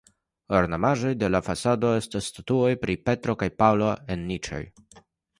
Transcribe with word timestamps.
Ornamaĵoj 0.59 1.09
de 1.23 1.27
la 1.33 1.41
fasado 1.47 1.91
estas 1.97 2.29
statuoj 2.31 2.71
pri 2.85 2.95
Petro 3.09 3.35
kaj 3.43 3.49
Paŭlo 3.59 3.91
en 4.15 4.25
niĉoj. 4.31 4.63